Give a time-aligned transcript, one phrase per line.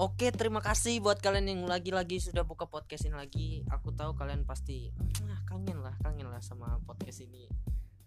[0.00, 3.48] Oke, terima kasih buat kalian yang lagi-lagi sudah buka podcast ini lagi.
[3.68, 4.88] Aku tahu kalian pasti
[5.28, 7.44] ah, kangen lah, kangen lah sama podcast ini.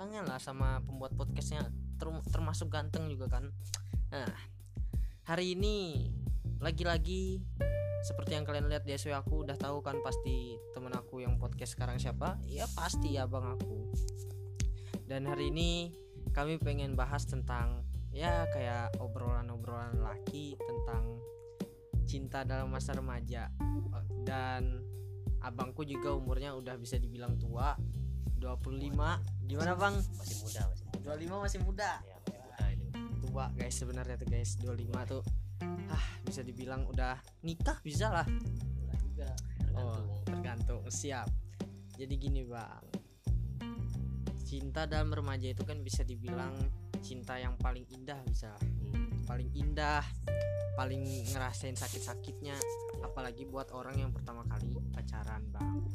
[0.02, 1.62] Kangen lah sama pembuat podcastnya,
[2.02, 3.54] ter- termasuk ganteng juga kan.
[4.10, 4.34] Nah,
[5.30, 6.10] hari ini
[6.66, 7.46] lagi-lagi
[8.10, 11.78] seperti yang kalian lihat di SW aku udah tahu kan pasti temen aku yang podcast
[11.78, 12.42] sekarang siapa?
[12.50, 13.94] Ya pasti ya bang aku.
[15.06, 15.94] Dan hari ini
[16.34, 21.22] kami pengen bahas tentang ya kayak obrolan-obrolan laki tentang
[22.14, 23.50] cinta dalam masa remaja.
[24.22, 24.86] Dan
[25.42, 27.74] abangku juga umurnya udah bisa dibilang tua.
[28.38, 29.96] 25 gimana bang?
[30.20, 31.02] masih muda masih muda.
[31.16, 31.92] 25 masih muda.
[32.04, 32.86] Ya masih muda itu
[33.24, 34.52] tua guys sebenarnya tuh guys.
[34.62, 35.24] 25 tuh
[35.90, 38.28] ah bisa dibilang udah nikah bisa lah.
[39.02, 40.06] Juga tergantung.
[40.06, 40.82] Oh, tergantung.
[40.92, 41.28] Siap.
[41.98, 42.84] Jadi gini bang.
[44.44, 46.54] Cinta dalam remaja itu kan bisa dibilang
[47.02, 48.54] cinta yang paling indah bisa
[49.24, 50.04] paling indah
[50.74, 52.58] paling ngerasain sakit-sakitnya
[53.06, 55.86] apalagi buat orang yang pertama kali pacaran bang.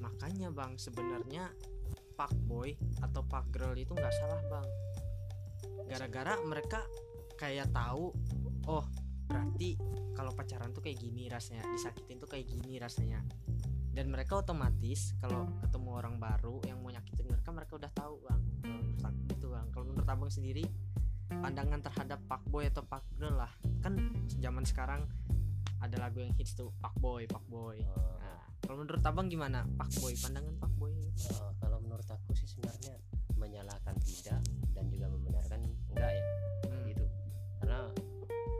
[0.00, 1.52] Makanya bang sebenarnya
[2.16, 2.72] pak boy
[3.04, 4.68] atau pak girl itu nggak salah bang.
[5.86, 6.80] Gara-gara mereka
[7.36, 8.16] kayak tahu
[8.66, 8.84] oh
[9.28, 9.76] berarti
[10.16, 13.20] kalau pacaran tuh kayak gini rasanya disakitin tuh kayak gini rasanya.
[13.92, 18.40] Dan mereka otomatis kalau ketemu orang baru yang mau nyakitin mereka mereka udah tahu bang.
[19.04, 19.66] Kalau gitu bang.
[19.68, 20.64] Kalau menurut abang sendiri
[21.28, 23.52] pandangan terhadap pak boy atau pak girl lah.
[23.82, 23.98] Kan
[24.38, 25.06] zaman sekarang
[25.80, 29.68] ada lagu yang hits tuh pak boy pak boy eh, nah, kalau menurut abang gimana
[29.76, 32.96] pak boy pandangan pak boy eh, kalau menurut aku sih sebenarnya
[33.36, 34.40] menyalahkan tidak
[34.72, 35.60] dan juga membenarkan
[35.92, 36.24] enggak ya.
[36.66, 37.04] Hmm, gitu.
[37.60, 37.80] Karena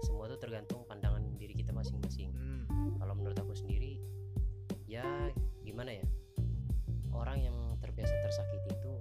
[0.05, 2.31] semua tuh tergantung pandangan diri kita masing-masing.
[2.37, 3.99] Hmm, kalau menurut aku sendiri
[4.85, 5.33] ya
[5.65, 6.07] gimana ya?
[7.17, 8.93] Orang yang terbiasa tersakiti itu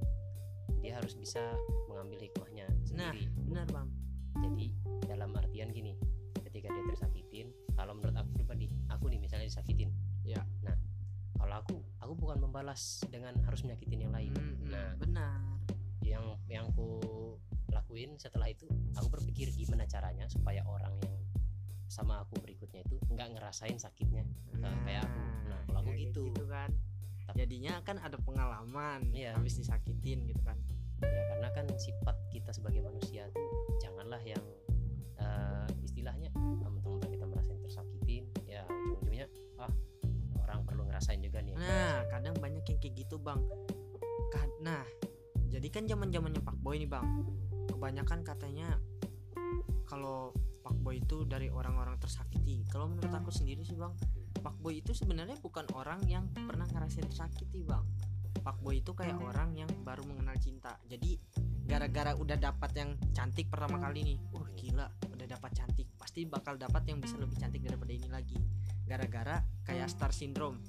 [0.80, 1.43] dia harus bisa
[1.91, 3.11] mengambil hikmahnya Nah.
[3.56, 3.88] Benar bang
[4.36, 4.66] jadi
[5.08, 5.95] dalam artian gini
[6.44, 9.95] ketika dia tersakitin kalau menurut aku pribadi aku nih misalnya disakitin
[10.26, 10.43] Ya.
[10.60, 10.76] nah
[11.38, 15.39] kalau aku aku bukan membalas dengan harus menyakitin yang lain Hmm, hmm, nah benar
[16.04, 16.99] yang yang aku
[17.70, 21.15] lakuin setelah itu aku berpikir gimana caranya supaya orang yang
[21.88, 25.21] sama aku berikutnya itu nggak ngerasain sakitnya Nah, kayak aku.
[25.45, 26.23] Nah, kalau aku kayak gitu.
[26.44, 26.70] kan
[27.23, 29.32] Tapi- jadinya kan ada pengalaman Iya.
[29.32, 30.60] habis disakitin gitu kan
[30.99, 33.47] ya karena kan sifat kita sebagai manusia tuh
[33.79, 34.43] janganlah yang
[35.19, 39.27] eh, istilahnya ah, mentang-mentang kita merasain tersakitin ya ujung-ujungnya
[39.63, 39.71] ah
[40.43, 43.41] orang perlu ngerasain juga nih Nah, kadang banyak yang kayak gitu, Bang.
[44.65, 44.81] Nah,
[45.53, 47.05] jadi kan zaman-zamannya Pak Boy nih, Bang.
[47.69, 48.81] Kebanyakan katanya
[49.85, 50.33] kalau
[50.65, 52.65] Pak Boy itu dari orang-orang tersakiti.
[52.65, 53.93] Kalau menurut aku sendiri sih, Bang,
[54.41, 57.85] Pak Boy itu sebenarnya bukan orang yang pernah ngerasain tersakiti, Bang.
[58.41, 60.77] Pak Boy itu kayak orang yang baru mengenal cinta.
[60.89, 61.17] Jadi
[61.65, 66.55] gara-gara udah dapat yang cantik pertama kali nih, wah gila, udah dapat cantik, pasti bakal
[66.61, 68.37] dapat yang bisa lebih cantik daripada ini lagi.
[68.86, 70.61] Gara-gara kayak star syndrome.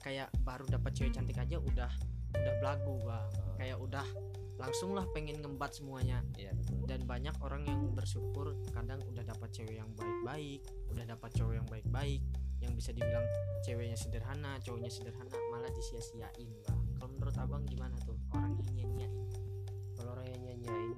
[0.00, 1.90] Kayak baru dapat cewek cantik aja udah
[2.30, 4.06] udah belagu bang Oh, kayak udah
[4.56, 6.22] langsung lah pengen ngembat semuanya.
[6.38, 6.86] Iya betul.
[6.86, 11.68] Dan banyak orang yang bersyukur kadang udah dapat cewek yang baik-baik udah dapat cowok yang
[11.68, 12.22] baik-baik.
[12.60, 13.26] Yang bisa dibilang
[13.66, 18.16] ceweknya sederhana cowoknya sederhana malah disia-siain bang kalau menurut abang gimana tuh?
[18.32, 19.39] Orang yang nyanyain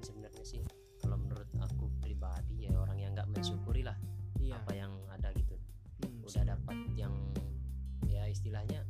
[0.02, 0.62] sebenarnya sih.
[0.98, 3.98] Kalau menurut aku pribadi ya orang yang nggak mensyukuri lah
[4.38, 4.58] iya.
[4.58, 5.58] apa yang ada gitu.
[6.02, 7.14] Hmm, udah dapat yang
[8.06, 8.86] ya istilahnya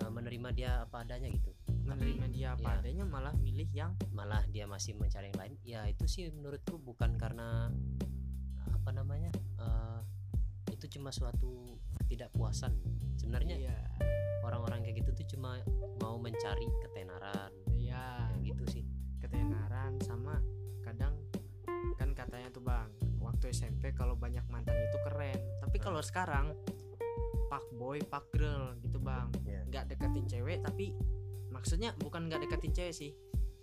[0.00, 1.52] eh, menerima dia apa adanya gitu.
[1.84, 2.80] Menerima dia apa Iya.
[2.84, 5.54] adanya malah milih yang malah dia masih mencari yang lain.
[5.64, 7.72] Ya itu sih menurutku bukan karena
[8.72, 10.00] apa namanya eh,
[10.72, 12.76] itu cuma suatu ketidakpuasan.
[13.20, 13.76] Sebenarnya iya.
[14.44, 15.60] orang-orang kayak gitu tuh cuma
[16.00, 17.52] mau mencari ketenaran.
[17.76, 18.28] Iya.
[18.36, 18.84] Kayak gitu sih
[19.90, 20.34] ketenaran sama
[20.80, 21.14] kadang
[21.96, 22.86] kan katanya tuh bang
[23.18, 25.84] waktu SMP kalau banyak mantan itu keren tapi Hmm.
[25.84, 26.46] kalau sekarang
[27.50, 29.60] pak boy pak girl gitu bang Iya.
[29.66, 30.94] nggak deketin cewek tapi
[31.50, 33.10] maksudnya bukan nggak deketin cewek sih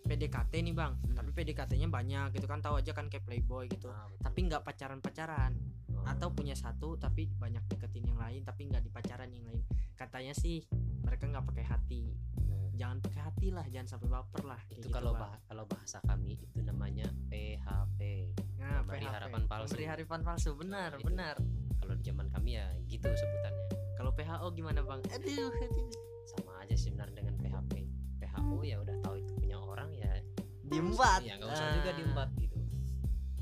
[0.03, 1.15] PDKT nih bang Hmm.
[1.15, 4.23] tapi PDKT-nya banyak gitu kan tahu aja kan kayak playboy gitu Ah, betul.
[4.23, 5.53] tapi nggak pacaran pacaran
[5.89, 9.65] Oh, atau punya satu tapi banyak deketin yang lain tapi nggak dipacaran yang lain
[9.95, 10.61] katanya sih
[11.07, 12.03] mereka nggak pakai hati
[12.37, 15.97] nah, jangan pakai hati lah jangan sampai baper lah itu gitu, kalau bah kalau bahasa
[16.03, 17.99] kami itu namanya PHP
[18.57, 19.13] Nah, Pemberi PHP.
[19.13, 19.69] harapan palsu.
[19.69, 21.35] Pemberi harapan palsu, benar, Nah, benar.
[21.77, 23.63] kalau di zaman kami ya gitu sebutannya
[23.93, 25.01] Kalau PHO gimana, Bang?
[25.07, 25.89] Aduh, aduh.
[26.27, 27.73] sama aja sebenarnya dengan PHP
[28.19, 30.09] PHO ya udah tahu itu punya orang ya
[30.63, 31.21] Diembat.
[31.23, 31.73] ya nggak usah Ah.
[31.73, 32.57] juga diembat gitu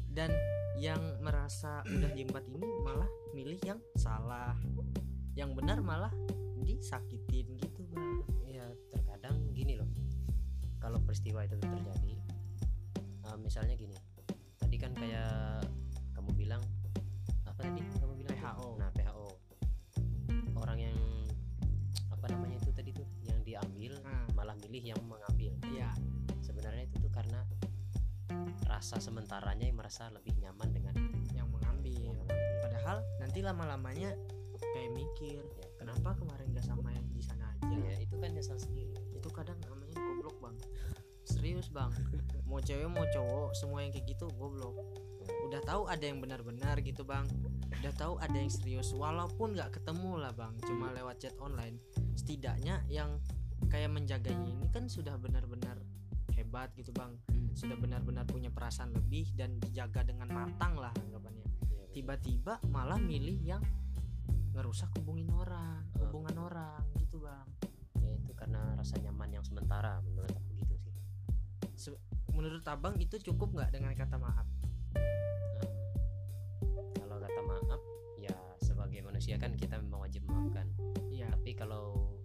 [0.08, 0.30] Dan
[0.78, 4.54] yang merasa udah diembat ini malah milih yang salah.
[5.34, 6.12] Yang benar malah
[6.66, 8.26] disakitin gitu bang.
[8.50, 9.88] Ya terkadang gini loh.
[10.82, 12.14] Kalau peristiwa itu terjadi
[13.30, 13.96] uh, misalnya gini.
[14.58, 15.62] Tadi kan kayak
[16.18, 16.62] kamu bilang
[17.46, 19.28] apa tadi kamu bilang PHO nah PHO
[20.60, 21.00] orang yang
[22.12, 24.34] apa namanya itu tadi tuh yang diambil hmm.
[24.34, 25.54] malah milih yang mengambil.
[25.70, 25.94] Iya.
[26.42, 27.46] Sebenarnya itu tuh karena
[28.66, 30.96] rasa sementaranya yang merasa lebih nyaman dengan
[31.32, 32.58] yang mengambil, yang mengambil.
[32.66, 34.12] padahal nanti lama-lamanya
[34.74, 37.78] kayak mikir ya kenapa kemarin gak sama yang di sana aja?
[37.78, 38.98] Ya itu kan nyesal sendiri.
[39.14, 40.58] Itu kadang namanya goblok bang.
[41.30, 41.94] Serius bang.
[42.50, 44.74] Mau cewek mau cowok semua yang kayak gitu goblok.
[45.46, 47.30] Udah tahu ada yang benar-benar gitu bang.
[47.86, 48.98] Udah tahu ada yang serius.
[48.98, 51.78] Walaupun nggak ketemu lah bang cuma lewat chat online.
[52.18, 53.22] Setidaknya yang
[53.70, 55.78] kayak menjaganya ini kan sudah benar-benar
[56.34, 57.14] hebat gitu bang.
[57.54, 61.46] Sudah benar-benar punya perasaan lebih dan dijaga dengan matang lah anggapannya.
[61.46, 61.86] Ya, betul.
[61.94, 63.62] tiba-tiba malah milih yang
[64.56, 66.08] ngerusak hubungin orang Oh.
[66.08, 67.44] hubungan orang gitu bang.
[68.00, 70.96] Ya itu karena rasa nyaman yang sementara menurut aku gitu sih.
[72.32, 74.48] Menurut abang itu cukup nggak dengan kata maaf?
[74.96, 75.72] Nah,
[76.98, 77.82] kalau kata maaf
[78.18, 80.68] ya sebagai manusia kan kita memang wajib memaafkan.
[81.08, 81.32] Iya.
[81.32, 82.16] Tapi kalau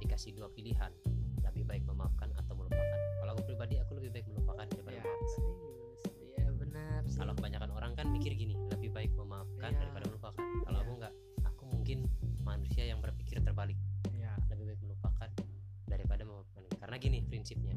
[0.00, 0.92] dikasih dua pilihan
[1.44, 2.98] lebih baik memaafkan atau melupakan.
[3.20, 5.28] Kalau aku pribadi aku lebih baik melupakan daripada ya memaafkan.
[5.30, 6.00] serius.
[6.34, 7.16] Iya benar sih.
[7.16, 9.80] kalau kebanyakan orang kan mikir gini lebih baik memaafkan Iya.
[9.80, 10.06] daripada
[17.44, 17.76] prinsipnya.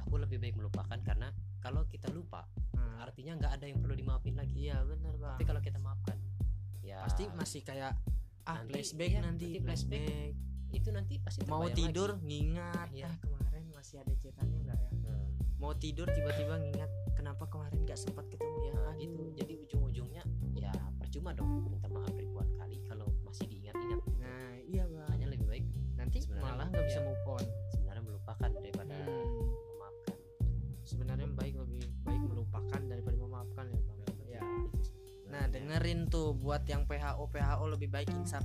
[0.00, 1.28] Aku lebih baik melupakan karena
[1.60, 4.56] kalau kita lupa Nah, artinya nggak ada yang perlu dimaafin lagi.
[4.72, 5.36] Iya benar bang.
[5.36, 6.16] Tapi kalau kita maafkan
[6.80, 7.92] ya pasti masih kayak
[8.48, 10.32] ah nanti- flashback iya, nanti nanti flashback.
[10.32, 10.72] flashback.
[10.72, 12.24] Itu nanti pasti mau tidur lagi.
[12.24, 12.88] ngingat.
[12.96, 13.12] Iya.
[13.12, 14.90] ah kemarin masih ada cetannya nggak ya?
[15.04, 15.24] Nah,
[15.60, 18.72] mau tidur tiba-tiba ngingat kenapa kemarin nggak sempat ketemu ya?
[18.80, 19.22] Nah, gitu.
[19.36, 20.24] Jadi ujung-ujungnya
[20.56, 23.59] ya percuma dong minta maaf ribuan kali kalau masih diingat-ingat
[35.80, 38.44] dengerin tuh buat yang PHO PHO lebih baik insaf.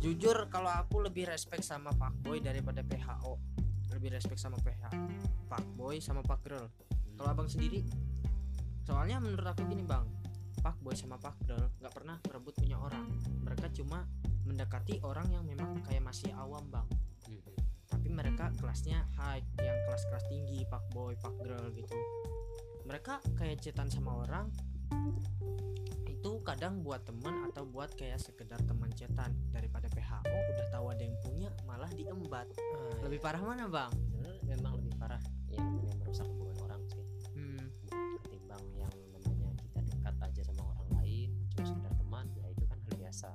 [0.00, 3.36] Jujur kalau aku lebih respect sama fuckboy daripada PHO.
[3.92, 4.88] Lebih respect sama PH
[5.44, 6.64] fuckboy sama fuck girl.
[6.64, 7.20] Hmm.
[7.20, 7.84] Kalau abang sendiri,
[8.88, 10.08] soalnya menurut aku gini bang,
[10.64, 13.12] fuckboy sama fuck girl nggak pernah merebut punya orang.
[13.44, 14.08] Mereka cuma
[14.48, 16.88] mendekati orang yang memang kayak masih awam bang.
[17.28, 17.54] Mhm.
[17.92, 21.92] Tapi mereka kelasnya high, yang kelas-kelas tinggi, fuckboy, fuck girl gitu.
[22.88, 24.48] Mereka kayak cetan sama orang,
[26.24, 29.28] itu kadang buat temen atau buat kayak sekedar teman cetan.
[29.52, 32.48] Daripada PHO udah tahu ada yang punya malah diembat.
[32.48, 33.26] Ah, lebih iya.
[33.28, 33.92] parah mana bang?
[33.92, 35.20] Sebenarnya memang lebih parah.
[35.52, 37.04] Yang namanya merusak hubungan orang sih.
[37.36, 37.60] Hmm,
[38.24, 42.78] ketimbang yang namanya kita dekat aja sama orang lain cuma sekedar teman ya itu kan
[42.80, 43.28] hal biasa.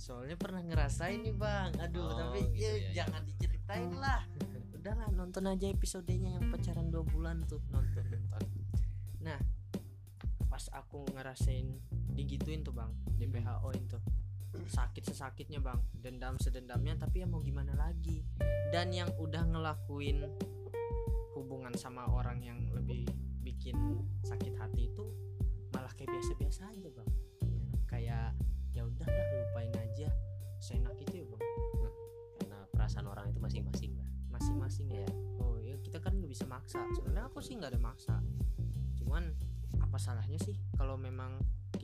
[0.00, 1.70] Soalnya pernah ngerasain nih bang.
[1.76, 2.92] Aduh Oh, tapi gitu ya, ya, ya.
[3.04, 4.24] jangan diceritain lah.
[4.80, 7.60] Udahlah nonton aja episodenya yang pacaran dua bulan tuh.
[7.68, 8.48] Nonton nonton.
[9.28, 9.36] Nah
[10.48, 13.34] pas aku ngerasain digituin tuh bang di Hmm.
[13.40, 13.98] PHO itu
[14.50, 18.26] sakit sesakitnya bang dendam sedendamnya tapi ya mau gimana lagi?
[18.74, 20.26] Dan yang udah ngelakuin
[21.38, 23.06] hubungan sama orang yang lebih
[23.42, 23.76] bikin
[24.26, 25.06] sakit hati itu
[25.70, 27.10] malah kayak biasa-biasa aja bang.
[27.86, 28.34] Kayak
[28.74, 30.08] ya udahlah lupain aja
[30.58, 31.42] seenak itu ya bang.
[32.42, 35.04] Karena perasaan orang itu masing-masing lah masing-masing ya?
[35.04, 35.10] Ya
[35.44, 36.80] oh ya kita kan nggak bisa maksa.
[36.96, 38.14] Sebenarnya aku sih nggak ada maksa.
[38.96, 39.30] Cuman
[39.78, 41.38] apa salahnya sih kalau memang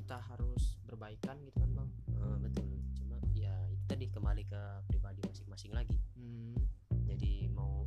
[0.06, 1.90] kita harus berbaikan gitu kan bang?
[2.14, 2.62] Eh, betul.
[2.94, 5.98] Cuma ya itu tadi kembali ke pribadi masing-masing lagi.
[6.14, 6.54] Hmm,
[7.10, 7.82] jadi mau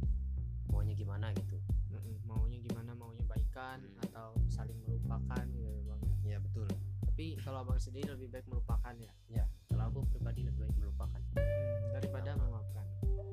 [0.68, 1.56] maunya gimana gitu.
[1.96, 2.92] Mm-mm, maunya gimana?
[2.92, 4.04] Maunya baikan Hmm.
[4.04, 6.02] atau saling melupakan gitu ya bang?
[6.28, 6.68] Ya betul.
[7.08, 9.12] Tapi kalau abang sendiri lebih baik melupakan ya?
[9.32, 11.24] Ya kalau aku pribadi lebih baik melupakan.
[11.40, 12.44] Hmm, daripada Sama.
[12.52, 12.86] memaafkan.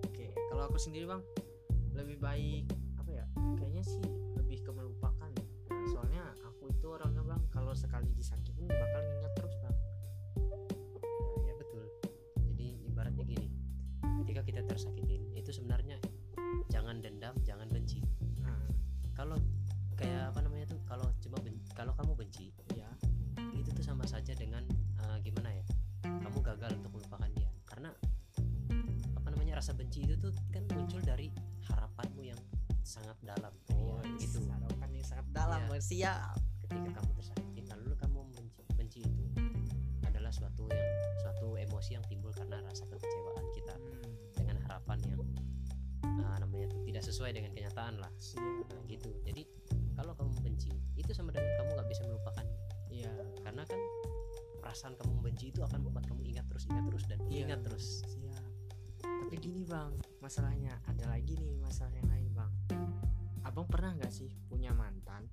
[0.06, 1.26] Oke kalau aku sendiri bang
[1.90, 2.70] lebih baik
[3.02, 3.26] apa ya
[3.58, 4.06] kayaknya sih
[4.38, 5.26] lebih ke melupakan.
[5.34, 5.42] Ya.
[5.90, 9.74] soalnya aku itu orangnya bang kalau sekali disakitin bakal ingat terus bang.
[9.74, 11.82] Nah, ya betul.
[12.46, 13.50] Jadi ibaratnya gini.
[14.22, 15.98] Ketika kita tersakitin itu sebenarnya
[16.70, 18.06] jangan dendam jangan benci.
[18.38, 18.54] Nah,
[19.18, 19.34] kalau
[19.98, 22.86] kayak apa namanya tuh kalau cuma ben- kalau kamu benci ya
[23.50, 24.62] itu tuh sama saja dengan
[25.02, 25.66] eh, gimana ya
[26.06, 27.50] kamu gagal untuk melupakan dia.
[27.66, 27.90] Karena
[29.18, 31.34] apa namanya rasa benci itu tuh kan muncul dari
[31.66, 32.38] harapanmu yang
[32.86, 33.50] sangat dalam.
[33.74, 34.54] Oh ya, gitu gitu.
[34.54, 35.70] harapan yang sangat dalam Iya.
[35.74, 35.82] Bang.
[35.82, 36.38] siap.
[36.66, 37.45] Ketika kamu tersakitin
[46.56, 48.08] namanya tuh tidak sesuai dengan kenyataan lah.
[48.16, 48.40] Siap
[48.72, 49.12] nah, gitu.
[49.28, 49.44] Jadi
[49.92, 52.46] kalau kamu benci itu sama dengan kamu nggak bisa melupakan.
[52.88, 53.12] Iya.
[53.44, 53.80] Karena kan
[54.64, 57.44] perasaan kamu membenci itu akan membuat kamu ingat terus ingat terus dan Iya.
[57.44, 57.86] ingat terus.
[58.08, 58.44] siap
[58.96, 59.90] tapi gini bang
[60.22, 62.52] masalahnya ada lagi nih masalah yang lain bang.
[63.44, 65.28] Abang pernah nggak sih punya mantan?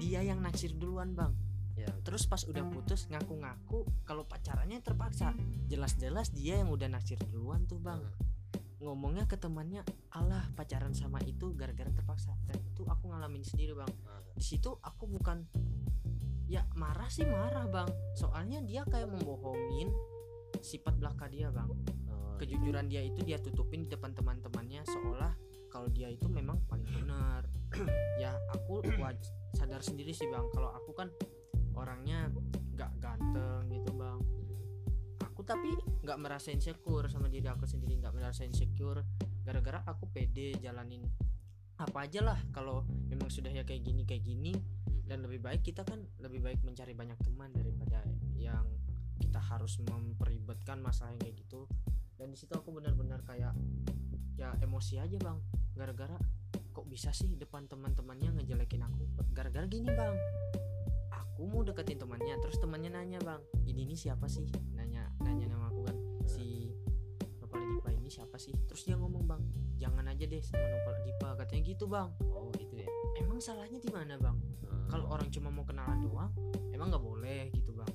[0.00, 1.30] Dia yang naksir duluan bang.
[1.78, 5.34] Ya terus pas udah putus ngaku-ngaku kalau pacarannya terpaksa.
[5.70, 7.98] Jelas-jelas dia yang udah naksir duluan tuh bang.
[8.02, 8.29] Hmm.
[8.80, 9.84] Ngomongnya ke temannya
[10.16, 12.32] Allah pacaran sama itu gara-gara terpaksa.
[12.48, 13.92] Dan itu aku ngalamin sendiri bang.
[14.08, 15.44] Ah, di situ aku bukan
[16.48, 17.88] ya marah sih marah bang.
[18.16, 19.92] Soalnya dia kayak membohongin
[20.64, 21.68] sifat belaka dia bang.
[22.08, 25.36] Oh, kejujuran dia itu dia tutupin di depan teman-temannya seolah
[25.68, 27.44] kalau dia itu memang paling benar.
[28.20, 28.82] Ya aku
[29.56, 31.08] sadar sendiri sih bang kalau aku kan
[31.76, 32.28] orangnya
[32.74, 34.18] nggak ganteng gitu bang
[35.50, 35.74] tapi
[36.06, 39.02] nggak merasa insecure sama diri aku sendiri nggak merasa insecure.
[39.42, 41.02] Gara-gara aku pede jalanin
[41.74, 42.38] apa aja lah.
[42.54, 44.54] Kalau memang sudah ya kayak gini kayak gini
[45.10, 47.98] dan lebih baik kita kan lebih baik mencari banyak teman daripada
[48.38, 48.62] yang
[49.18, 51.66] kita harus memperibetkan masalah yang kayak gitu.
[52.14, 53.50] Dan di situ aku benar-benar kayak
[54.38, 55.42] ya emosi aja bang.
[55.74, 56.14] Gara-gara
[56.70, 59.02] kok bisa sih depan teman-temannya ngejelekin aku?
[59.34, 60.14] Gara-gara gini bang
[61.40, 64.44] aku mau deketin temannya terus temannya nanya bang ini ini siapa sih?
[64.76, 65.96] Nanya nanya nama aku kan
[66.28, 66.76] si
[67.40, 68.52] Nopal Dipa ini siapa sih?
[68.68, 69.40] Terus dia ngomong bang
[69.80, 72.12] jangan aja deh sama Nopal Dipa katanya gitu bang.
[72.28, 72.84] Oh gitu ya?
[73.16, 74.36] Emang salahnya di mana bang?
[74.68, 76.28] Eh, kalau orang cuma mau kenalan doang
[76.76, 77.88] emang nggak boleh gitu bang.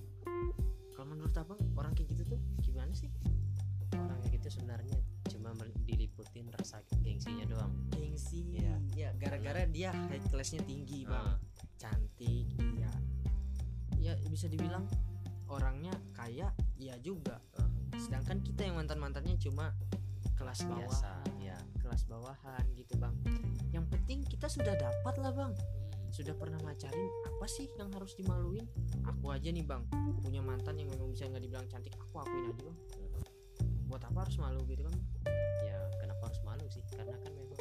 [0.98, 3.14] Kalau menurut abang orang kayak gitu tuh gimana sih?
[3.94, 4.98] Orang kayak gitu sebenarnya
[5.30, 5.54] cuma
[5.86, 7.70] diliputin rasa gengsinya doang.
[7.94, 8.74] Gengsi Iya.
[8.98, 11.30] ya gara-gara dia high classnya tinggi bang.
[11.30, 11.38] Ah,
[11.78, 12.65] cantik
[14.06, 14.86] ya bisa dibilang
[15.50, 17.42] orangnya kaya iya juga.
[17.58, 19.74] Ah, sedangkan kita yang mantan mantannya cuma
[20.38, 20.86] kelas bawah.
[20.86, 23.16] Biasa ya kelas bawahan gitu bang.
[23.74, 25.54] Yang penting kita sudah dapat lah bang.
[25.58, 28.70] Hmm, sudah pernah macarin apa sih yang harus dimaluin?
[29.10, 29.82] Aku aja nih bang.
[30.22, 32.78] Punya mantan yang memang bisa nggak dibilang cantik aku akuin aja bang.
[33.90, 34.94] Buat apa harus malu gitu kan
[35.66, 36.86] ya kenapa harus malu sih?
[36.94, 37.55] Karena kan memang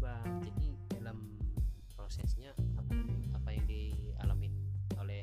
[0.00, 0.66] bang jadi
[0.96, 1.18] dalam
[1.92, 2.96] prosesnya apa
[3.36, 4.52] apa yang dialamin
[4.96, 5.22] oleh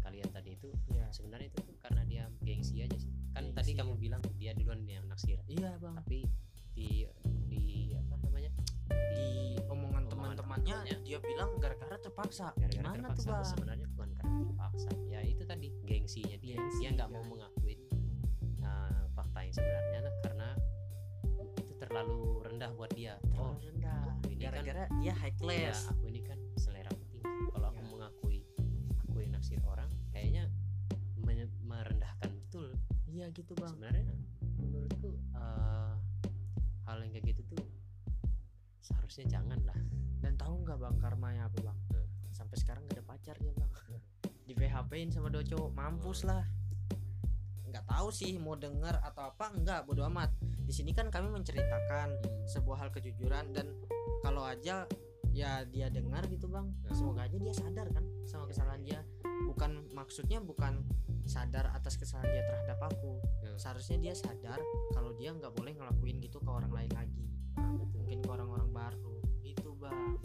[0.00, 1.06] kalian tadi itu iya.
[1.12, 3.12] sebenarnya itu tuh karena dia gengsi aja sih.
[3.30, 4.00] Kan Gengsi, tadi kamu ya.
[4.00, 5.38] bilang dia duluan yang naksir.
[5.46, 5.94] Iya bang.
[6.02, 6.26] Tapi
[6.74, 7.06] di
[7.46, 8.50] di apa namanya?
[8.90, 9.28] Di
[9.70, 11.04] omongan Omongan teman-temannya temannya.
[11.06, 12.50] dia bilang gara-gara terpaksa.
[12.58, 13.50] Gara-gara gimana tuh terpaksa bang?
[13.54, 14.90] sebenarnya bukan karena terpaksa.
[15.06, 16.56] Ya itu tadi gengsinya dia.
[16.58, 17.28] Gengsi, dia nggak mau kan.
[17.30, 17.80] mengakuin
[18.64, 20.48] uh, fakta yang sebenarnya karena
[21.60, 23.19] itu terlalu rendah buat dia
[24.40, 25.78] aku ini kan- gara-gara dia high ya class.
[25.88, 27.88] aku ini kan selera aku tinggi kalau aku Ya.
[27.88, 28.38] mengakui
[28.98, 30.44] aku yang naksir orang kayaknya
[31.60, 32.74] merendahkan betul.
[33.06, 33.70] Iya gitu bang.
[33.70, 34.04] Sebenarnya
[34.56, 35.94] menurutku uh,
[36.84, 37.62] hal yang kayak gitu tuh
[38.80, 39.78] seharusnya jangan lah.
[40.18, 41.78] Dan tahu nggak bang karmanya apa bang?
[41.90, 42.06] Hmm.
[42.32, 43.70] sampai sekarang gak ada pacarnya bang.
[44.42, 46.42] Di PHP in sama dua cowok mampus lah.
[47.64, 50.32] Nggak tahu sih mau denger atau apa enggak bodo amat.
[50.60, 53.70] Di sini kan kami menceritakan sebuah hal kejujuran dan
[54.20, 54.84] kalau aja
[55.30, 56.66] ya dia dengar gitu bang.
[56.86, 56.92] Ya.
[56.94, 58.86] semoga aja dia sadar kan sama Ya, kesalahan ya.
[58.86, 59.00] dia.
[59.46, 60.82] Bukan maksudnya bukan
[61.24, 63.22] sadar atas kesalahan dia terhadap aku.
[63.46, 63.54] Ya.
[63.60, 64.58] seharusnya dia sadar
[64.96, 67.24] kalau dia nggak boleh ngelakuin gitu ke orang lain lagi.
[67.60, 68.02] Ah, betul.
[68.04, 69.16] Mungkin ke orang-orang baru.
[69.44, 70.16] Gitu bang.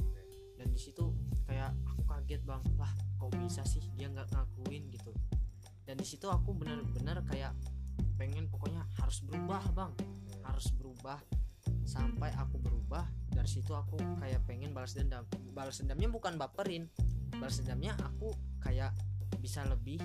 [0.55, 1.11] Dan di situ
[1.45, 2.63] kayak aku kaget bang.
[2.79, 5.11] Lah kok bisa sih dia nggak ngakuin gitu?
[5.85, 7.53] Dan di situ aku benar-benar kayak
[8.17, 9.91] pengen pokoknya harus berubah bang.
[10.47, 11.19] Harus berubah
[11.85, 15.23] sampai aku berubah dari situ aku kayak pengen balas dendam.
[15.53, 16.89] Balas dendamnya bukan baperin
[17.35, 18.95] balas dendamnya aku kayak
[19.39, 19.99] bisa lebih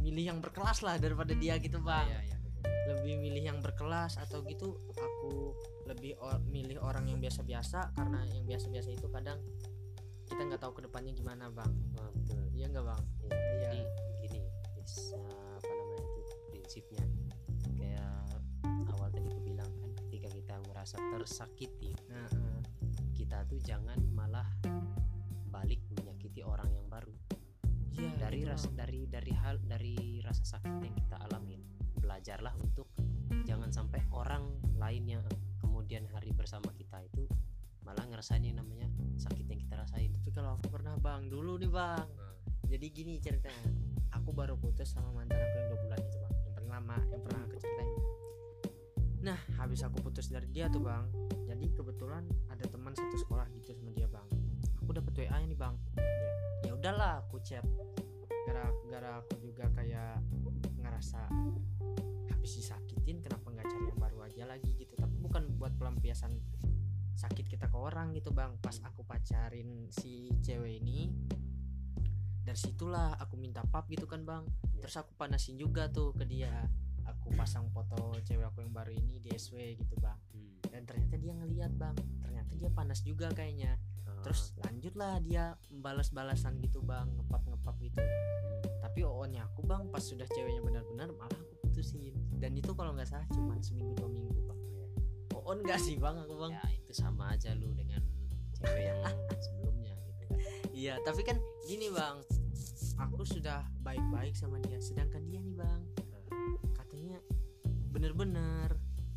[0.00, 2.08] milih yang berkelas lah daripada dia gitu bang.
[2.08, 2.64] Iya, iya, betul.
[2.90, 5.54] lebih milih yang berkelas atau gitu aku
[5.86, 9.38] lebih or- milih orang yang biasa-biasa karena yang biasa-biasa itu kadang
[10.24, 11.70] kita nggak tahu ke depannya gimana bang.
[11.94, 12.42] Betul.
[12.56, 13.02] Iya nggak bang?
[13.28, 13.60] Iya, Iya.
[13.60, 13.80] jadi
[14.24, 14.40] gini
[14.80, 17.04] is, uh, apa namanya itu prinsipnya
[20.80, 21.92] merasa tersakiti.
[22.08, 22.32] Eh,
[23.12, 24.48] kita tuh jangan malah
[25.52, 27.12] balik menyakiti orang yang baru.
[27.92, 31.60] Iya dari gitu, rasa dari dari hal dari rasa sakit yang kita alamin.
[32.00, 32.88] Belajarlah untuk
[33.44, 34.48] jangan sampai orang
[34.80, 35.24] lain yang
[35.60, 37.28] kemudian hari bersama kita itu
[37.84, 38.88] malah ngerasain yang namanya
[39.20, 40.08] sakit yang kita rasain.
[40.16, 42.08] Tapi kalau aku pernah bang dulu nih bang.
[42.72, 43.68] Jadi gini ceritanya.
[44.16, 46.34] Aku baru putus sama mantan aku yang dua bulan itu bang.
[46.40, 48.19] Yang paling lama yang pernah aku ceritain
[49.20, 51.04] nah habis aku putus dari dia tuh bang.
[51.44, 54.26] Jadi kebetulan ada teman satu sekolah gitu sama dia bang.
[54.80, 55.74] Aku dapet wa nya nih bang.
[56.64, 57.64] Ya udahlah aku chat.
[58.48, 60.24] Gara-gara aku juga kayak
[60.80, 61.28] ngerasa
[62.32, 64.96] habis disakitin kenapa nggak cari yang baru aja lagi gitu.
[64.96, 66.40] Tapi bukan buat pelampiasan
[67.20, 68.56] sakit kita ke orang gitu bang.
[68.64, 71.12] Pas aku pacarin si cewek ini
[72.40, 74.42] dari situlah aku minta pap gitu kan bang.
[74.74, 74.88] Ya.
[74.88, 76.50] terus aku panasin juga tuh ke dia
[77.30, 80.18] aku pasang foto cewek aku yang baru ini di SW gitu bang.
[80.34, 80.58] Hmm.
[80.74, 81.94] dan ternyata dia ngeliat bang.
[82.26, 83.78] Ternyata dia panas juga kayaknya.
[84.26, 88.02] Terus lanjutlah dia balas-balasan gitu bang ngepap ngepap gitu
[88.82, 92.10] tapi oonnya aku bang pas sudah ceweknya benar-benar malah aku putusin.
[92.42, 94.60] Dan itu kalau nggak salah cuma seminggu dua minggu bang.
[95.38, 96.52] Oon nggak sih bang aku bang?
[96.58, 98.02] Ya itu sama aja lu dengan
[98.58, 98.98] cewek yang
[99.46, 100.40] sebelumnya gitu kan.
[100.74, 101.38] Iya tapi kan
[101.70, 102.18] gini bang.
[103.06, 105.80] Aku sudah baik-baik sama dia sedangkan dia nih bang
[107.90, 108.70] bener-bener.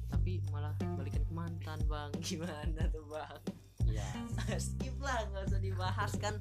[0.10, 2.10] Tapi malah balikan ke mantan bang.
[2.26, 3.40] Gimana tuh bang?
[3.90, 4.10] Ya
[4.62, 6.36] skip lah nggak usah dibahas kan.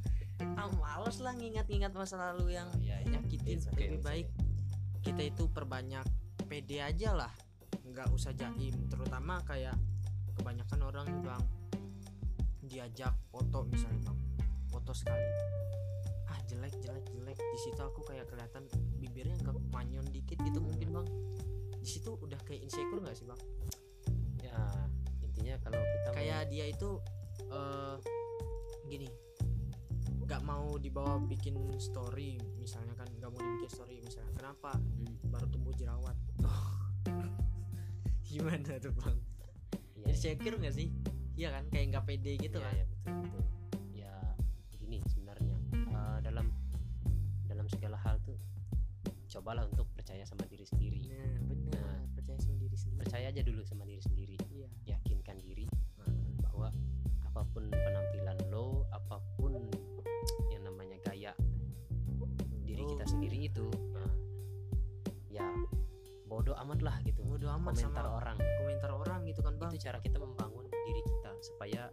[0.59, 3.15] Ah, males lah ngingat-ngingat masa lalu yang ya, ya.
[3.15, 4.27] nyakitin It's okay, lebih it's baik
[5.03, 6.07] kita itu perbanyak
[6.47, 7.33] pede aja lah.
[7.87, 8.75] Nggak usah jaim.
[8.91, 9.75] Terutama kayak
[10.39, 11.43] kebanyakan orang nih bang.
[12.63, 14.19] Diajak foto misalnya bang.
[14.71, 15.27] Foto sekali.
[16.31, 17.39] Ah jelek jelek jelek.
[17.39, 18.67] Di situ aku kayak kelihatan
[18.99, 21.09] bibirnya nggak manyon dikit gitu mungkin bang
[21.83, 23.41] di situ udah kayak insecure nggak sih bang?
[24.39, 24.59] Ya
[25.19, 26.91] intinya kalau kita mau- kayak dia itu
[27.51, 27.97] eh
[28.87, 29.09] gini
[30.23, 34.79] nggak mau dibawa bikin story misalnya kan nggak mau dibikin story misalnya kenapa?
[34.79, 36.15] Hmm, baru tumbuh jerawat.
[38.31, 39.19] Gimana tuh bang?
[39.99, 40.89] Ya, insecure nggak sih?
[41.35, 41.65] Iya kan?
[41.69, 42.75] Kayak nggak pede gitu ya, kan?
[42.79, 43.43] ya, betul betul.
[43.93, 44.15] Ya
[44.79, 46.47] gini sebenarnya eh, dalam
[47.51, 48.39] dalam segala hal tuh
[49.29, 49.82] cobalah untuk
[50.13, 51.01] percaya sama diri sendiri.
[51.09, 51.81] Nah benar.
[51.81, 52.05] Nah.
[52.13, 53.01] percaya sama diri sendiri.
[53.01, 54.37] percaya aja dulu sama diri sendiri.
[54.53, 54.69] Iya.
[54.93, 55.65] Yakinkan diri
[56.45, 56.69] bahwa
[57.25, 59.57] apa pun penampilan lo apa pun
[60.53, 61.33] yang namanya gaya
[62.61, 63.65] diri kita sendiri itu
[63.97, 64.13] nah,
[65.33, 65.49] ya
[66.29, 67.25] bodoh amat lah gitu.
[67.25, 68.37] Bodo amat komentar sama orang.
[68.37, 69.73] komentar orang gitu kan bang.
[69.73, 71.89] Itu cara kita membangun diri kita supaya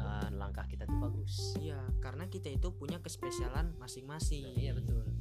[0.00, 1.60] uh, langkah kita tuh bagus.
[1.60, 4.48] Iya karena kita itu punya kespesialan masing-masing.
[4.48, 5.17] Nah, iya betul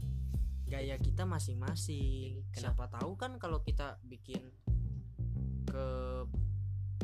[0.67, 2.43] gaya kita masing-masing.
[2.51, 2.85] Kenapa?
[2.87, 4.43] Siapa tahu kan kalau kita bikin
[5.67, 5.85] ke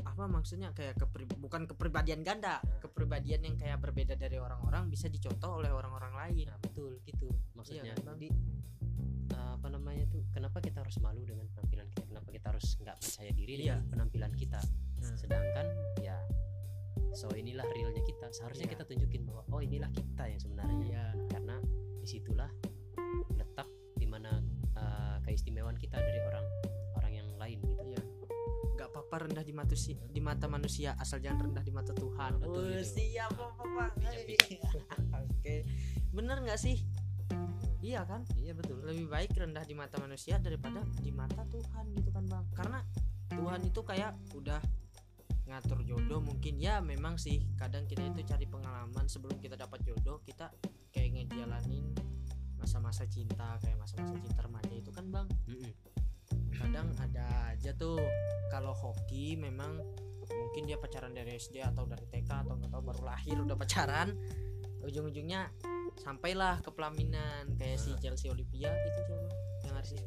[0.04, 5.64] apa maksudnya kayak kepri, bukan kepribadian ganda, kepribadian yang kayak berbeda dari orang-orang bisa dicontoh
[5.64, 6.46] oleh orang-orang lain.
[6.52, 8.30] nah betul gitu maksudnya Iya kan, jadi
[9.34, 12.98] uh, apa namanya tuh kenapa kita harus malu dengan penampilan kita kenapa kita harus nggak
[13.00, 13.80] percaya diri Iya.
[13.80, 14.62] dengan penampilan kita
[15.04, 15.66] Nah, sedangkan
[16.00, 16.18] ya
[17.14, 18.74] so inilah realnya kita seharusnya Iya.
[18.78, 21.56] kita tunjukin bahwa oh inilah kita yang sebenarnya Iya, karena
[22.04, 22.50] di situlah
[23.34, 24.42] letak di mana
[24.74, 26.46] uh, keistimewaan kita dari orang
[26.96, 28.02] orang yang lain gitu iya.
[28.74, 32.32] Gak apa-apa rendah di mata si- di mata manusia asal jangan rendah di mata Tuhan.
[32.32, 32.84] Nah, betul Oh, itu.
[32.84, 33.32] siap.
[34.26, 34.74] Bijak,
[35.22, 35.56] Oke.
[36.10, 36.82] Bener nggak sih?
[37.80, 38.24] Iya kan?
[38.34, 42.46] iya betul lebih baik rendah di mata manusia daripada di mata Tuhan gitu kan bang
[42.54, 42.80] karena
[43.28, 44.62] Tuhan itu kayak udah
[45.44, 50.24] ngatur jodoh mungkin ya memang sih kadang kita itu cari pengalaman sebelum kita dapat jodoh
[50.24, 50.48] kita
[50.90, 51.92] kayak ngejalanin
[52.64, 55.28] masa-masa cinta kayak masa-masa cinta remaja itu kan bang?
[55.52, 55.72] Mm-mm.
[56.54, 58.00] kadang ada aja tuh
[58.48, 59.84] kalau hoki memang
[60.24, 64.16] mungkin dia pacaran dari SD atau dari TK atau nggak tahu baru lahir udah pacaran
[64.88, 65.52] ujung-ujungnya
[66.00, 69.12] sampailah ke pelaminan kayak si Chelsea Olivia itu siapa
[69.68, 70.00] yang artis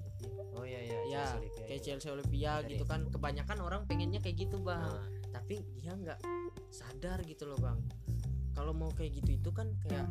[0.56, 1.82] oh iya iya ya Chelsea kayak.
[1.84, 4.80] Chelsea Olivia gitu kan kebanyakan orang pengennya kayak gitu bang.
[4.80, 6.20] Nah, tapi dia nggak
[6.72, 7.78] sadar gitu loh bang.
[8.56, 10.08] Kalau mau kayak gitu itu kan kayak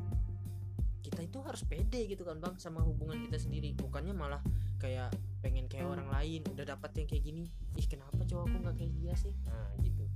[1.05, 3.77] kita itu harus pede gitu kan bang sama hubungan kita sendiri.
[3.77, 4.41] Bukannya malah
[4.81, 5.13] kayak
[5.45, 7.45] pengen kayak orang lain udah dapat yang kayak gini.
[7.77, 9.33] Ih kenapa cowokku nggak kayak dia sih?
[9.45, 10.09] Nah gitu.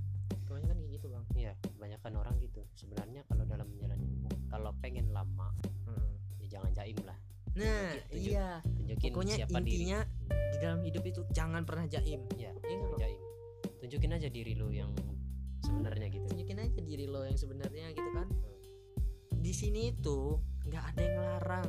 [0.50, 1.24] Kebanyakan kayak gitu bang.
[1.38, 2.60] Iya kebanyakan orang gitu.
[2.74, 5.54] Sebenarnya kalau dalam menjalani hubungan kalau pengen lama
[6.42, 7.14] ya jangan jaim lah.
[7.54, 8.58] Nah Tunjuk- iya.
[8.62, 9.70] tunjukin pokoknya siapa diri.
[9.74, 12.26] intinya di dalam hidup itu jangan pernah jaim.
[12.34, 13.20] Ya jangan jaim.
[13.78, 14.90] Tunjukin aja diri lu yang
[15.62, 16.26] sebenarnya gitu.
[16.26, 18.26] Tunjukin aja diri lo yang sebenarnya gitu kan.
[19.40, 20.36] Di sini itu
[20.70, 21.68] nggak ada yang larang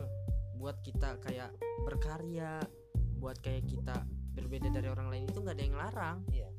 [0.56, 1.50] buat kita kayak
[1.82, 2.62] berkarya
[3.18, 4.06] buat kayak kita
[4.38, 6.18] berbeda dari orang lain itu nggak ada yang larang.
[6.30, 6.50] Iya.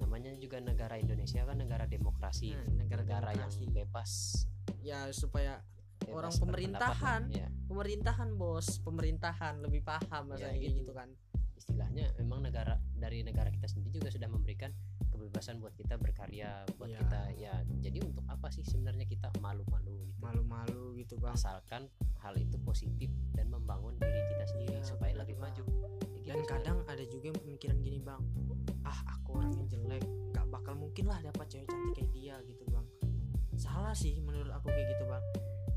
[0.00, 2.54] Namanya juga negara Indonesia kan negara demokrasi.
[2.54, 4.42] Nah, negara negara yang bebas.
[4.80, 5.60] Ya supaya
[6.00, 7.22] bebas Orang pemerintahan.
[7.30, 8.78] ya pemerintahan bos.
[8.82, 10.82] Pemerintahan lebih paham masalah Ya, gitu.
[10.86, 11.10] gitu kan.
[11.58, 14.70] Istilahnya memang negara dari negara kita sendiri juga sudah memberikan
[15.14, 16.98] kebebasan buat kita berkarya buat Iya.
[17.00, 20.18] kita ya jadi untuk apa sih sebenarnya kita malu-malu gitu?
[20.20, 21.32] Malu-malu gitu bang.
[21.32, 21.86] Asalkan
[22.18, 25.54] hal itu positif dan membangun diri kita sendiri Iya, supaya lebih Bang.
[25.54, 25.64] maju.
[26.24, 28.20] Ya dan gitu kadang ada juga yang pemikiran gini bang.
[28.82, 32.86] Ah aku orangnya jelek nggak bakal mungkin lah dapat cewek cantik kayak dia gitu bang.
[33.54, 35.22] Salah sih menurut aku kayak gitu bang.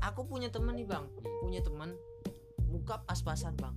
[0.02, 1.04] Aku punya temen nih bang.
[1.06, 1.36] Hmm.
[1.40, 1.92] punya teman
[2.66, 3.74] muka pas-pasan bang.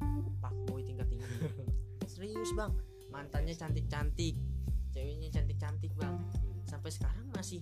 [0.00, 0.40] Hmm.
[0.40, 1.24] pak boy tingkat tinggi.
[2.10, 2.72] Serius bang.
[3.08, 4.34] Mantannya cantik-cantik
[4.94, 6.14] ceweknya cantik-cantik bang.
[6.14, 6.62] Hmm.
[6.64, 7.60] sampai sekarang masih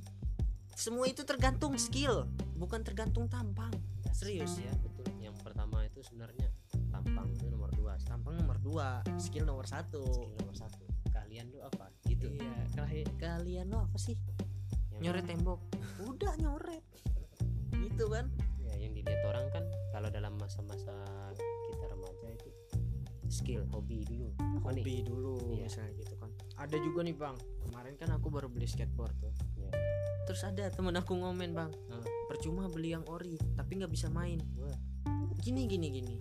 [0.73, 3.73] semua itu tergantung skill bukan tergantung tampang.
[4.11, 5.05] Serius ya betul.
[5.19, 6.49] Yang pertama itu sebenarnya
[6.89, 7.99] tampang itu nomor dua.
[8.01, 10.01] Tampang nomor dua skill nomor satu.
[10.03, 10.85] Skill nomor satu.
[11.11, 11.91] Kalian tuh apa?
[12.05, 12.31] Gitu.
[12.31, 14.15] Iya kali- kalian lo apa sih?
[14.93, 15.61] Yang nyoret tembok.
[16.09, 16.85] Udah nyoret.
[17.75, 18.31] Gitu kan
[18.63, 20.95] ya yang dilihat orang kan kalau dalam masa-masa
[21.67, 22.49] kita remaja itu
[23.27, 24.31] skill hobi dulu.
[24.31, 25.67] Nih hobi dulu Iya.
[25.67, 26.15] misalnya gitu
[26.63, 27.35] ada juga nih bang.
[27.67, 29.35] Kemarin kan aku baru beli skateboard tuh.
[29.59, 29.71] Iya.
[30.23, 31.71] terus ada temen aku ngomen bang.
[31.91, 32.07] Hmm.
[32.31, 34.39] percuma beli yang ori tapi nggak bisa main.
[34.55, 34.71] Wah.
[35.43, 36.17] gini gini gini.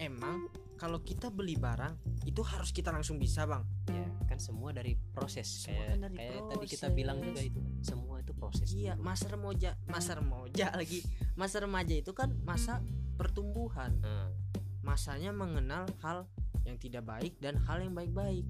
[0.00, 0.48] Emang
[0.80, 3.62] kalau kita beli barang itu harus kita langsung bisa bang?
[3.92, 5.44] Ya kan semua dari proses.
[5.44, 6.96] Semua kayak kan dari kayak tadi kita proses.
[6.96, 7.60] bilang juga itu.
[7.84, 8.68] Semua itu proses.
[8.72, 9.04] Iya dulu.
[9.04, 11.00] masa remaja masa remaja lagi.
[11.36, 12.80] Masa remaja itu kan masa
[13.20, 13.94] pertumbuhan.
[14.00, 14.32] Nah,
[14.80, 16.24] masanya mengenal hal
[16.64, 18.48] yang tidak baik dan hal yang baik-baik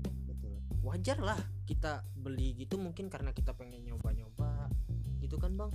[0.85, 4.69] wajar lah kita beli gitu mungkin karena kita pengen nyoba-nyoba.
[5.19, 5.73] Gitu kan bang?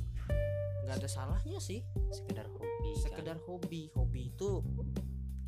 [0.85, 1.81] Nggak ada salahnya sih.
[2.13, 3.89] Sekedar hobi sekedar hobi.
[3.97, 4.61] Hobi itu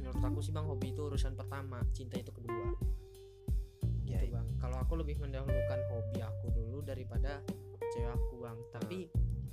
[0.01, 2.73] menurut aku sih bang hobi itu urusan pertama cinta itu kedua.
[4.01, 4.47] Ya, gitu bang.
[4.57, 7.45] Kalau aku lebih mendahulukan hobi aku dulu daripada
[7.93, 8.57] cewek aku bang.
[8.73, 8.97] Tapi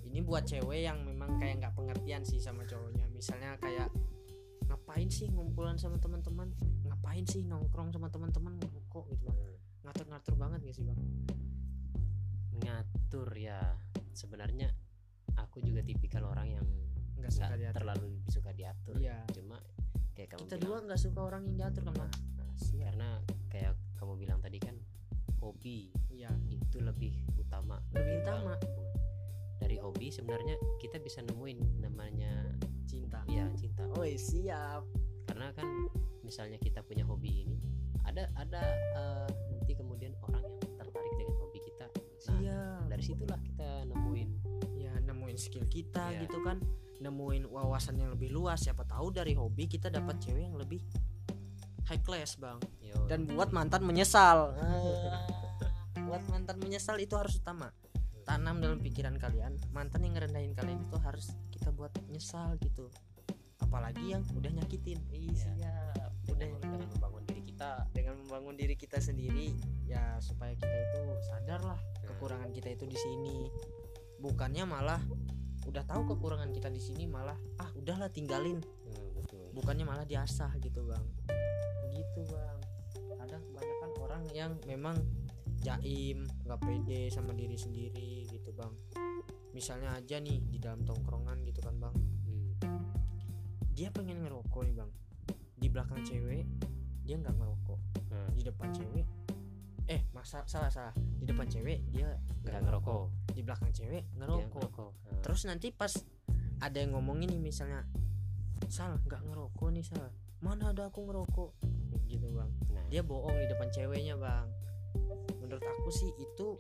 [0.08, 3.04] ini buat cewek yang memang kayak nggak pengertian sih sama cowoknya.
[3.12, 3.92] Misalnya kayak
[4.72, 6.48] ngapain sih ngumpulan sama teman-teman?
[6.88, 8.56] Ngapain sih nongkrong sama teman-teman?
[8.56, 9.57] Ngerokok gitu bang
[9.88, 11.00] ngatur-ngatur banget gak sih bang?
[12.60, 13.60] Ngatur ya.
[14.12, 14.68] Sebenarnya
[15.40, 16.66] aku juga tipikal orang yang
[17.16, 17.76] nggak suka diatur.
[17.80, 19.00] terlalu suka diatur.
[19.00, 19.24] Iya.
[19.32, 19.56] Cuma
[20.12, 22.12] kayak kamu kita bilang dua nggak suka orang yang diatur kan bang.
[22.36, 23.08] Nah, karena
[23.48, 24.76] kayak kamu bilang tadi kan
[25.40, 26.28] hobi iya.
[26.52, 27.80] itu lebih utama.
[27.96, 28.54] Lebih utama.
[29.58, 32.30] dari hobi sebenarnya kita bisa nemuin namanya
[32.86, 33.26] cinta.
[33.26, 33.90] Ya cinta.
[33.98, 34.86] Oh siap.
[35.26, 35.66] Karena kan
[36.22, 37.58] misalnya kita punya hobi ini
[38.06, 38.62] ada ada
[38.94, 39.47] nanti
[39.98, 41.86] kemudian orang yang tertarik dengan hobi kita.
[41.90, 44.28] Nah siap dari situlah kita nemuin
[44.78, 46.22] ya nemuin skill kita Iya.
[46.22, 46.62] gitu kan.
[47.02, 48.62] Nemuin wawasan yang lebih luas.
[48.62, 50.78] Siapa tahu dari hobi kita dapat cewek yang lebih
[51.90, 52.62] high class bang.
[52.78, 54.54] Yo dan buat mantan menyesal.
[56.08, 57.68] Buat mantan menyesal itu harus utama.
[58.24, 59.60] Tanam dalam pikiran kalian.
[59.76, 62.88] Mantan yang ngerendahin kalian itu harus kita buat nyesal gitu.
[63.60, 64.96] Apalagi yang udah nyakitin.
[65.12, 65.52] Iya.
[66.32, 68.07] udah dengan membangun diri kita dengan
[68.48, 69.52] membangun diri kita sendiri
[69.84, 73.44] ya supaya kita itu sadar lah kekurangan kita itu di sini.
[74.24, 75.04] Bukannya malah
[75.68, 78.56] udah tahu kekurangan kita di sini malah ah udahlah tinggalin.
[78.64, 79.52] Hmm, betul.
[79.52, 81.04] Bukannya malah diasah gitu bang.
[81.92, 82.58] Gitu bang.
[83.20, 84.96] Ada kebanyakan orang yang memang
[85.60, 88.72] jaim nggak pede sama diri sendiri gitu bang.
[89.52, 91.92] Misalnya aja nih di dalam tongkrongan gitu kan bang.
[92.64, 92.96] Hmm,
[93.76, 94.90] dia pengen ngerokok nih bang.
[95.52, 96.48] Di belakang cewek
[97.04, 98.34] dia nggak ngerokok hmm.
[98.34, 99.06] di depan cewek.
[99.88, 100.94] Eh masa salah salah.
[100.96, 102.12] Di depan cewek dia
[102.44, 103.32] nggak ngerokok.
[103.38, 104.50] di belakang cewek ngerokok.
[104.50, 104.92] ngerokok.
[105.06, 105.94] Nah, terus nanti pas
[106.58, 107.86] ada yang ngomongin nih misalnya
[108.66, 110.10] sal nggak ngerokok nih sal.
[110.42, 111.50] Mana ada aku ngerokok?
[112.10, 112.50] Gitu bang.
[112.74, 112.86] Nah.
[112.90, 114.46] Dia bohong di depan ceweknya bang.
[115.38, 116.58] Menurut aku sih itu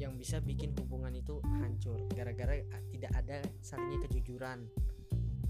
[0.00, 2.00] yang bisa bikin hubungan itu hancur.
[2.12, 4.68] Gara-gara a- tidak ada salingnya kejujuran.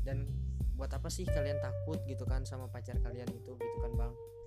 [0.03, 0.27] Dan
[0.75, 4.13] buat apa sih kalian takut gitu kan sama pacar kalian itu gitu kan bang?
[4.15, 4.40] Hmm.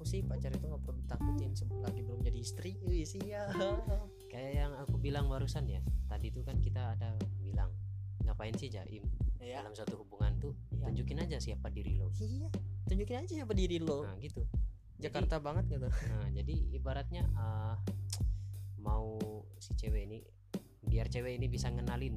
[0.00, 1.52] Aku sih pacar itu nggak perlu takutin
[1.84, 2.80] lagi belum jadi istri.
[2.88, 3.52] Wih, siap
[4.32, 7.68] kayak yang aku bilang barusan ya tadi tuh kan kita ada bilang
[8.24, 9.04] ngapain sih jaim?
[9.44, 10.88] Ya dalam suatu hubungan tuh Iya.
[10.88, 12.08] tunjukin aja siapa diri lo.
[12.16, 12.48] Iya
[12.88, 14.08] tunjukin aja siapa diri lo.
[14.08, 14.48] Nah gitu.
[14.96, 15.92] Jakarta banget gitu.
[16.16, 17.76] Nah jadi ibaratnya eh,
[18.80, 19.20] mau
[19.60, 20.24] si cewek ini
[20.80, 22.16] biar cewek ini bisa ngenalin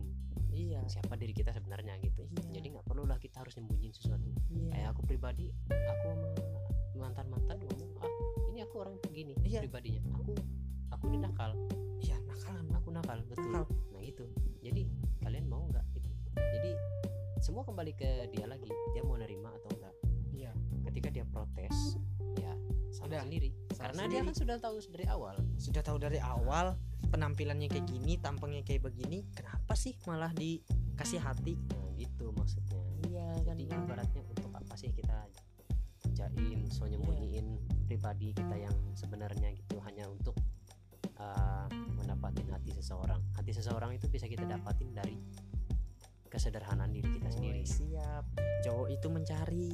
[0.56, 0.80] iya.
[0.88, 2.32] siapa diri kita sebenarnya gitu.
[2.32, 2.64] Iya.
[2.64, 4.32] jadi nggak perlu lah kita harus nyembunyiin sesuatu.
[4.72, 6.28] Kayak iya aku pribadi aku sama
[6.96, 8.12] mantan mantan ngomong ah
[8.50, 9.66] ini aku orang begini Iya.
[9.66, 10.02] pribadinya.
[10.18, 10.32] Aku
[10.90, 11.52] aku ini nakal.
[12.00, 13.50] Iya nakalan aku nakal betul.
[13.50, 13.66] Nakal.
[13.92, 14.26] nah gitu
[14.60, 14.84] jadi
[15.20, 16.10] kalian mau nggak itu?
[16.38, 16.72] Jadi
[17.40, 18.70] semua kembali ke dia lagi.
[18.94, 19.94] Dia mau nerima atau enggak
[20.32, 20.52] iya.
[20.86, 21.98] Ketika dia protes
[22.38, 22.54] ya
[22.90, 23.50] salah Udah, sendiri.
[23.74, 24.14] Salah karena sendiri.
[24.14, 25.36] dia kan sudah tahu dari awal.
[25.58, 26.78] Sudah tahu dari awal
[27.10, 31.58] penampilannya kayak gini tampangnya kayak begini kenapa sih malah dikasih hati?
[31.70, 32.82] nah gitu maksudnya.
[33.06, 34.24] Iya jadi ibaratnya
[36.14, 40.38] jaim so nyembunyiin pribadi kita yang sebenarnya gitu hanya untuk
[41.20, 43.20] uh, mendapatin hati seseorang.
[43.36, 45.18] Hati seseorang itu bisa kita dapatin dari
[46.30, 47.62] kesederhanaan diri kita sendiri.
[47.66, 48.26] siap.
[48.66, 49.70] Cowok itu mencari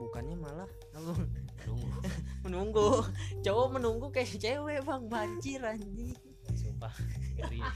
[0.00, 1.12] bukannya malah apa,
[1.68, 1.90] nunggu.
[2.48, 2.88] Menunggu.
[3.44, 5.02] Cowok menunggu kayak cewek bang.
[5.08, 6.16] Banjir anjing.
[6.56, 6.92] Sumpah.
[7.40, 7.60] Ngeri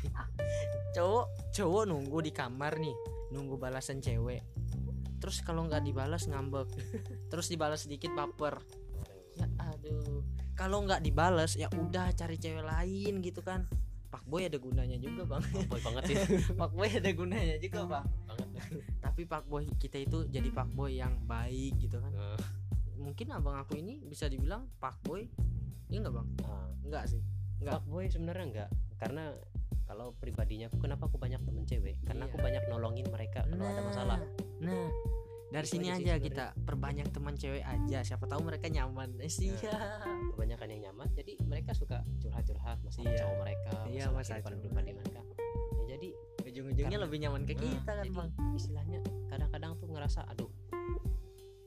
[0.97, 2.97] cowok cowok nunggu di kamar nih
[3.29, 4.41] nunggu balasan cewek
[5.19, 6.69] terus kalau nggak dibalas ngambek.
[7.31, 8.63] Terus dibalas sedikit baper.
[9.39, 10.23] Ya aduh.
[10.59, 13.67] Kalau nggak dibalas ya udah cari cewek lain gitu kan.
[14.09, 15.45] Pak boy ada gunanya juga bang.
[15.69, 16.19] Boy banget ya
[16.61, 18.07] pak boy ada gunanya juga bang.
[18.25, 18.49] Banget.
[19.05, 22.11] Tapi pak boy kita itu jadi pak boy yang baik gitu kan.
[22.17, 22.41] Eh,
[22.97, 25.29] mungkin abang aku ini bisa dibilang pak boy.
[25.93, 26.29] Iya nggak bang?
[26.49, 27.23] Ah, enggak sih.
[27.59, 27.75] Nggak.
[27.83, 29.25] fuckboy sebenarnya enggak karena
[29.89, 31.97] kalau pribadinya aku kenapa aku banyak temen cewek?
[32.05, 32.45] Karena aku Iya.
[32.45, 34.19] banyak nolongin mereka kalau ada masalah.
[34.61, 34.85] nah
[35.49, 37.99] dari Itu sini aja sih aja kita perbanyak teman cewek aja.
[38.05, 39.17] Siapa tahu mereka nyaman.
[39.17, 39.57] Eh, siap
[40.31, 41.09] kebanyakan yang nyaman.
[41.11, 43.19] Jadi mereka suka curhat-curhat masalah Iya.
[43.19, 45.21] cowok mereka Iya, masalah kehidupan cowok pribadi mereka.
[45.81, 46.09] ya jadi
[46.45, 48.29] ujung-ujungnya lebih nyaman ke Nah, kita kan jadi bang.
[48.55, 50.53] istilahnya kadang-kadang tuh ngerasa aduh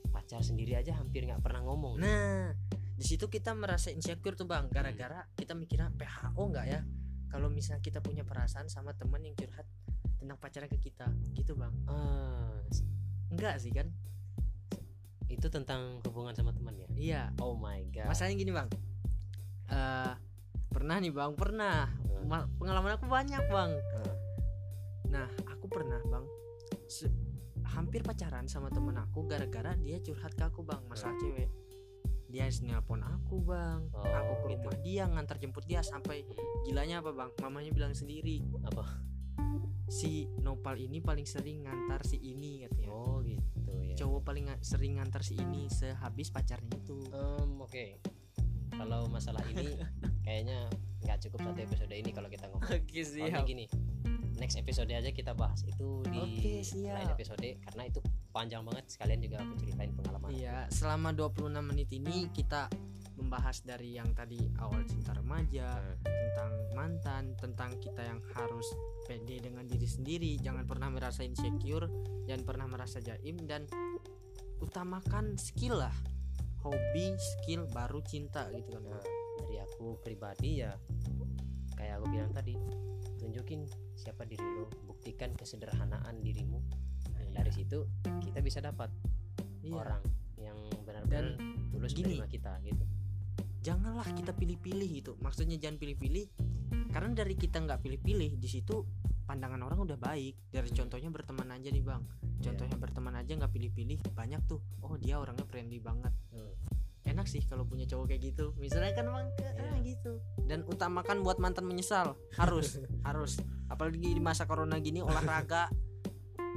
[0.08, 1.98] pacar sendiri aja hampir nggak pernah ngomong.
[1.98, 2.54] Nah
[2.94, 4.70] di situ kita merasa insecure tuh bang.
[4.70, 6.86] Gara-gara kita mikirnya PHO nggak ya
[7.32, 9.64] kalau misalnya kita punya perasaan sama temen yang curhat
[10.20, 11.74] tentang pacarnya ke kita gitu bang.
[11.88, 12.60] Ah,
[13.32, 13.88] enggak sih kan?
[15.32, 16.88] Itu tentang hubungan sama teman ya?
[16.92, 17.24] Iya.
[17.40, 18.12] Oh my god.
[18.12, 18.68] Masalahnya gini bang.
[19.72, 20.14] Eh
[20.70, 21.32] pernah nih bang.
[21.40, 21.88] Pernah.
[21.88, 22.28] Hmm.
[22.28, 23.72] Ma- pengalaman aku banyak bang.
[23.72, 24.16] Hmm.
[25.12, 26.24] nah aku pernah bang
[27.72, 31.48] hampir pacaran sama temen aku gara-gara dia curhat ke aku bang masalah cewek
[32.32, 33.84] dia nelpon aku bang.
[33.92, 34.64] Oh, aku ke gitu.
[34.64, 36.24] rumah dia ngantar jemput dia sampai
[36.64, 37.30] gilanya apa bang?
[37.44, 38.42] Mamanya bilang sendiri.
[38.64, 38.88] Apa?
[39.92, 42.90] Si Nopal ini paling sering ngantar si ini katanya.
[42.96, 43.96] Oh gitu ya.
[44.00, 46.96] Cowok paling nga- sering ngantar si ini sehabis pacarnya itu.
[47.12, 47.86] Em, oke.
[48.72, 49.76] Kalau masalah ini
[50.26, 50.72] kayaknya
[51.04, 52.72] nggak cukup satu episode ini kalau kita ngomong.
[52.72, 53.68] Oke Soalnya gini
[54.42, 56.98] next episode aja kita bahas itu di siap.
[56.98, 61.90] lain episode karena itu panjang banget sekalian juga aku ceritain pengalaman Iya, selama 26 menit
[61.92, 62.72] ini kita
[63.20, 68.66] membahas dari yang tadi awal cinta remaja, Nah, tentang mantan, tentang kita yang harus
[69.06, 71.86] pede dengan diri sendiri, jangan pernah merasa insecure,
[72.26, 73.68] jangan pernah merasa jaim dan
[74.64, 75.94] utamakan skill lah.
[76.66, 78.84] Hobi, skill baru cinta gitu kan.
[78.86, 79.06] Nah,
[79.42, 80.72] dari aku pribadi ya
[81.74, 82.54] kayak aku bilang tadi
[83.18, 83.66] tunjukin
[83.98, 86.62] siapa diri lo buktikan kesederhanaan dirimu.
[87.32, 87.88] Dari situ
[88.22, 88.92] kita bisa dapat
[89.62, 89.78] Iya.
[89.78, 90.02] orang
[90.36, 91.38] yang benar-benar
[91.70, 92.18] tulus gini.
[92.24, 92.84] kita gitu.
[93.62, 96.26] janganlah kita pilih-pilih gitu maksudnya jangan pilih-pilih
[96.90, 98.84] karena dari kita nggak pilih-pilih di situ
[99.22, 100.36] pandangan orang udah baik.
[100.50, 102.04] Dari contohnya berteman aja nih bang.
[102.38, 104.60] Contohnya berteman aja nggak pilih-pilih banyak tuh.
[104.82, 106.12] Oh dia orangnya friendly banget.
[106.32, 106.52] Hmm.
[107.02, 108.52] enak sih kalau punya cowok kayak gitu.
[108.56, 109.64] Misalnya kan bang ke- Iya.
[109.66, 110.12] ah, gitu.
[110.44, 112.20] Dan utamakan buat mantan menyesal.
[112.36, 112.76] Harus
[113.08, 113.40] harus.
[113.68, 115.72] Apalagi di masa corona gini olahraga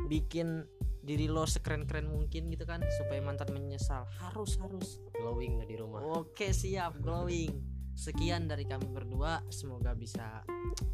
[0.07, 0.69] bikin
[1.05, 4.09] diri lo sekeren-keren mungkin gitu kan supaya mantan menyesal.
[4.25, 5.01] Harus harus.
[5.13, 6.01] Glowing di rumah.
[6.01, 7.01] Oke siap.
[7.01, 7.53] Glowing.
[7.95, 9.45] Sekian dari kami berdua.
[9.53, 10.43] Semoga bisa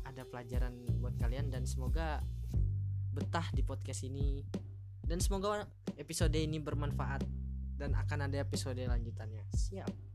[0.05, 2.21] ada pelajaran buat kalian Dan semoga
[3.15, 4.43] betah di podcast ini.
[5.01, 5.67] Dan semoga
[5.99, 7.27] episode ini bermanfaat
[7.75, 9.47] Dan akan ada episode lanjutannya.
[9.51, 10.10] Siap